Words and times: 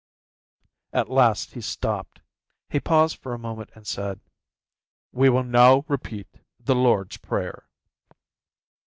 At 0.93 1.11
last 1.11 1.53
he 1.53 1.61
stopped. 1.61 2.21
He 2.71 2.79
paused 2.79 3.17
for 3.17 3.35
a 3.35 3.37
moment 3.37 3.69
and 3.75 3.85
said: 3.85 4.19
"We 5.11 5.29
will 5.29 5.43
now 5.43 5.85
repeat 5.87 6.39
the 6.59 6.73
Lord's 6.73 7.17
prayer." 7.17 7.67